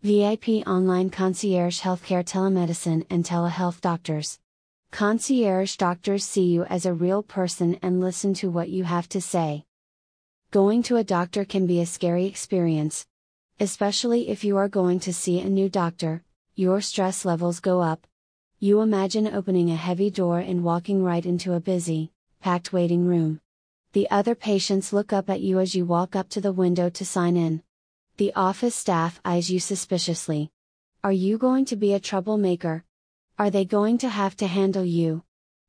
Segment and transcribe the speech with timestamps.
[0.00, 4.38] VIP Online Concierge Healthcare Telemedicine and Telehealth Doctors.
[4.92, 9.20] Concierge doctors see you as a real person and listen to what you have to
[9.20, 9.64] say.
[10.52, 13.06] Going to a doctor can be a scary experience.
[13.58, 16.22] Especially if you are going to see a new doctor,
[16.54, 18.06] your stress levels go up.
[18.60, 23.40] You imagine opening a heavy door and walking right into a busy, packed waiting room.
[23.94, 27.04] The other patients look up at you as you walk up to the window to
[27.04, 27.64] sign in.
[28.18, 30.50] The office staff eyes you suspiciously.
[31.04, 32.82] Are you going to be a troublemaker?
[33.38, 35.22] Are they going to have to handle you?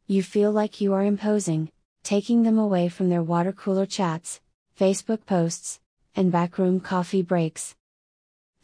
[0.07, 4.41] You feel like you are imposing, taking them away from their water cooler chats,
[4.75, 5.79] Facebook posts,
[6.15, 7.75] and backroom coffee breaks.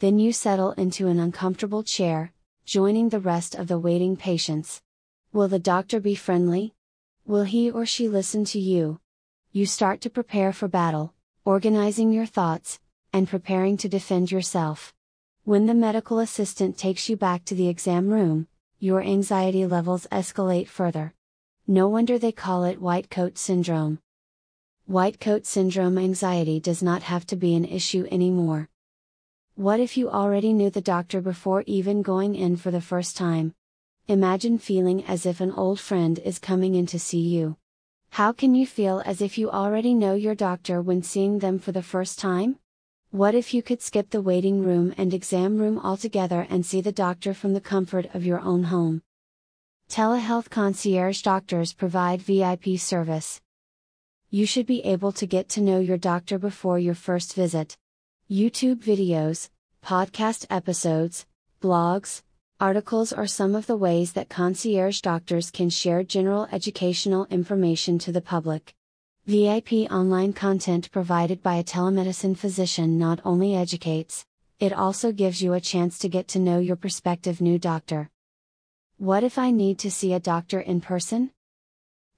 [0.00, 2.32] Then you settle into an uncomfortable chair,
[2.64, 4.82] joining the rest of the waiting patients.
[5.32, 6.74] Will the doctor be friendly?
[7.24, 8.98] Will he or she listen to you?
[9.52, 12.80] You start to prepare for battle, organizing your thoughts,
[13.16, 14.92] and preparing to defend yourself.
[15.44, 18.46] When the medical assistant takes you back to the exam room,
[18.78, 21.14] your anxiety levels escalate further.
[21.66, 24.00] No wonder they call it white coat syndrome.
[24.84, 28.68] White coat syndrome anxiety does not have to be an issue anymore.
[29.54, 33.54] What if you already knew the doctor before even going in for the first time?
[34.08, 37.56] Imagine feeling as if an old friend is coming in to see you.
[38.10, 41.72] How can you feel as if you already know your doctor when seeing them for
[41.72, 42.58] the first time?
[43.16, 46.92] What if you could skip the waiting room and exam room altogether and see the
[46.92, 49.00] doctor from the comfort of your own home?
[49.88, 53.40] Telehealth concierge doctors provide VIP service.
[54.28, 57.78] You should be able to get to know your doctor before your first visit.
[58.30, 59.48] YouTube videos,
[59.82, 61.24] podcast episodes,
[61.62, 62.20] blogs,
[62.60, 68.12] articles are some of the ways that concierge doctors can share general educational information to
[68.12, 68.75] the public.
[69.26, 74.24] VIP online content provided by a telemedicine physician not only educates,
[74.60, 78.08] it also gives you a chance to get to know your prospective new doctor.
[78.98, 81.32] What if I need to see a doctor in person?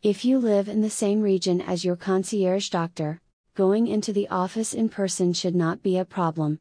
[0.02, 3.22] If you live in the same region as your concierge doctor,
[3.54, 6.58] going into the office in person should not be a problem.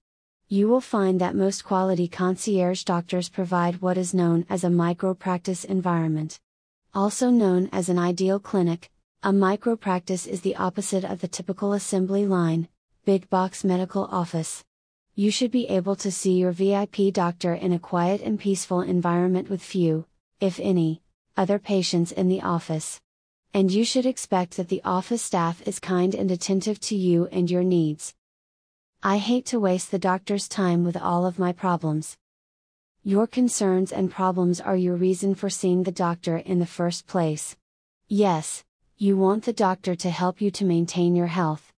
[0.47, 5.13] You will find that most quality concierge doctors provide what is known as a micro
[5.13, 6.39] practice environment.
[6.93, 8.89] Also known as an ideal clinic,
[9.23, 12.69] a micropractice is the opposite of the typical assembly line,
[13.03, 14.63] big box medical office.
[15.15, 19.49] You should be able to see your VIP doctor in a quiet and peaceful environment
[19.49, 20.05] with few,
[20.39, 21.01] if any,
[21.35, 23.01] other patients in the office.
[23.55, 27.49] And you should expect that the office staff is kind and attentive to you and
[27.49, 28.13] your needs.
[29.01, 32.17] I hate to waste the doctor's time with all of my problems.
[33.03, 37.55] Your concerns and problems are your reason for seeing the doctor in the first place.
[38.07, 38.63] Yes,
[38.99, 41.71] you want the doctor to help you to maintain your health.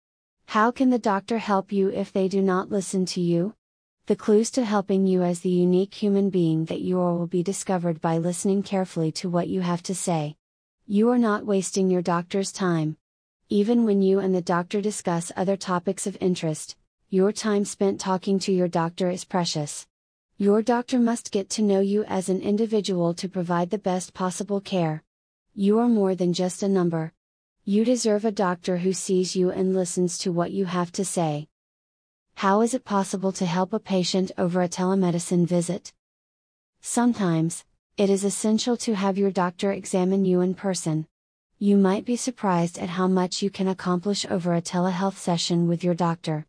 [0.46, 3.56] How can the doctor help you if they do not listen to you?
[4.06, 7.44] The clues to helping you as the unique human being that you are will be
[7.44, 10.38] discovered by listening carefully to what you have to say.
[10.88, 12.96] You are not wasting your doctor's time.
[13.50, 16.78] Even when you and the doctor discuss other topics of interest,
[17.10, 19.86] your time spent talking to your doctor is precious.
[20.38, 24.62] Your doctor must get to know you as an individual to provide the best possible
[24.62, 25.04] care.
[25.56, 27.12] You are more than just a number.
[27.66, 31.48] You deserve a doctor who sees you and listens to what you have to say.
[32.36, 35.92] How is it possible to help a patient over a telemedicine visit?
[36.82, 37.66] Sometimes,
[37.98, 41.08] it is essential to have your doctor examine you in person.
[41.58, 45.84] You might be surprised at how much you can accomplish over a telehealth session with
[45.84, 46.46] your doctor.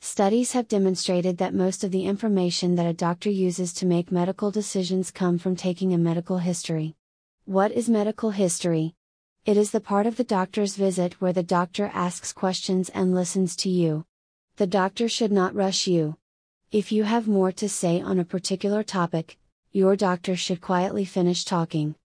[0.00, 4.50] Studies have demonstrated that most of the information that a doctor uses to make medical
[4.50, 6.96] decisions come from taking a medical history.
[7.50, 8.94] What is medical history?
[9.44, 13.56] It is the part of the doctor's visit where the doctor asks questions and listens
[13.56, 14.04] to you.
[14.54, 16.16] The doctor should not rush you.
[16.70, 19.36] If you have more to say on a particular topic,
[19.72, 21.96] your doctor should quietly finish talking.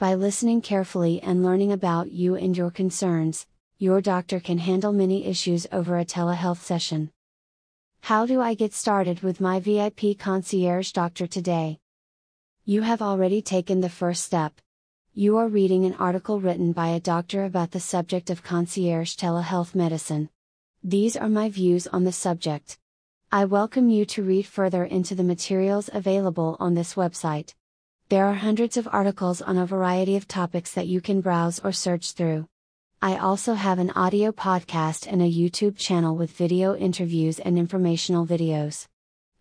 [0.00, 3.46] By listening carefully and learning about you and your concerns,
[3.78, 7.12] your doctor can handle many issues over a telehealth session.
[8.00, 11.78] How do I get started with my VIP concierge doctor today?
[12.64, 14.60] You have already taken the first step.
[15.14, 19.74] You are reading an article written by a doctor about the subject of concierge telehealth
[19.74, 20.28] medicine.
[20.84, 22.78] These are my views on the subject.
[23.32, 27.54] I welcome you to read further into the materials available on this website.
[28.10, 31.72] There are hundreds of articles on a variety of topics that you can browse or
[31.72, 32.46] search through.
[33.02, 38.26] I also have an audio podcast and a YouTube channel with video interviews and informational
[38.26, 38.86] videos.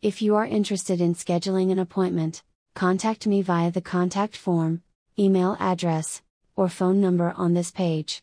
[0.01, 2.41] If you are interested in scheduling an appointment,
[2.73, 4.81] contact me via the contact form,
[5.19, 6.21] email address,
[6.55, 8.21] or phone number on this page.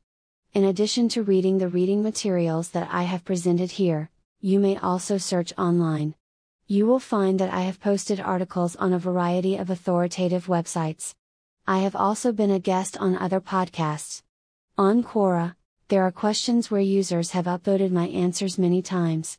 [0.53, 4.11] In addition to reading the reading materials that I have presented here,
[4.41, 6.15] you may also search online.
[6.69, 11.15] You will find that I have posted articles on a variety of authoritative websites.
[11.67, 14.23] I have also been a guest on other podcasts.
[14.79, 15.57] On Quora,
[15.89, 19.39] there are questions where users have upvoted my answers many times.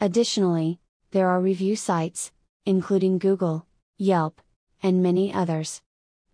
[0.00, 0.80] Additionally,
[1.12, 2.32] there are review sites,
[2.64, 3.66] including Google,
[3.96, 4.40] Yelp,
[4.82, 5.82] and many others.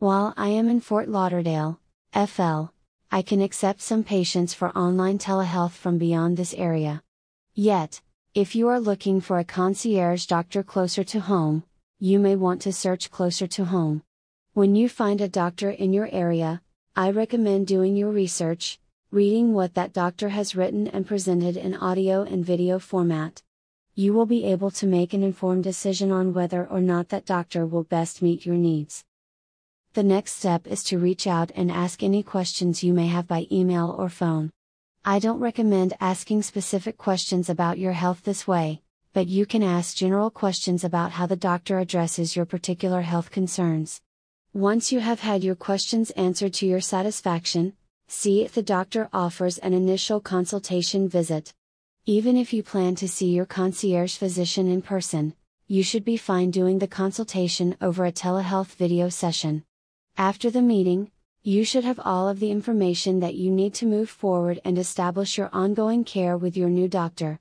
[0.02, 1.78] While I am in Fort Lauderdale,
[2.12, 2.72] FL,
[3.12, 7.04] I can accept some patients for online telehealth from beyond this area.
[7.54, 8.02] Yet,
[8.34, 11.62] if you are looking for a concierge doctor closer to home,
[12.00, 14.02] you may want to search closer to home.
[14.54, 16.62] When you find a doctor in your area,
[16.96, 18.80] I recommend doing your research,
[19.12, 23.40] reading what that doctor has written and presented in audio and video format.
[23.94, 27.64] You will be able to make an informed decision on whether or not that doctor
[27.64, 29.04] will best meet your needs.
[29.94, 33.46] The next step is to reach out and ask any questions you may have by
[33.52, 34.50] email or phone.
[35.04, 38.80] I don't recommend asking specific questions about your health this way,
[39.12, 44.00] but you can ask general questions about how the doctor addresses your particular health concerns.
[44.54, 47.74] Once you have had your questions answered to your satisfaction,
[48.08, 51.52] see if the doctor offers an initial consultation visit.
[52.06, 55.34] Even if you plan to see your concierge physician in person,
[55.66, 59.64] you should be fine doing the consultation over a telehealth video session.
[60.18, 61.10] After the meeting,
[61.42, 65.38] you should have all of the information that you need to move forward and establish
[65.38, 67.40] your ongoing care with your new doctor.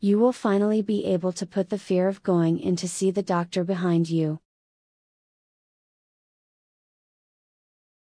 [0.00, 3.22] You will finally be able to put the fear of going in to see the
[3.22, 4.38] doctor behind you.